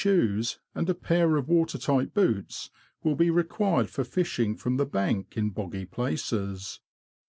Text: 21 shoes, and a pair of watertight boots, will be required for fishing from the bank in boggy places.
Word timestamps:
21 0.03 0.17
shoes, 0.27 0.59
and 0.73 0.89
a 0.89 0.95
pair 0.95 1.37
of 1.37 1.47
watertight 1.47 2.11
boots, 2.11 2.71
will 3.03 3.13
be 3.13 3.29
required 3.29 3.87
for 3.87 4.03
fishing 4.03 4.55
from 4.55 4.77
the 4.77 4.85
bank 4.87 5.37
in 5.37 5.51
boggy 5.51 5.85
places. 5.85 6.79